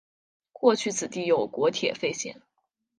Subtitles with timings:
[0.51, 2.41] 过去此地有国铁废线。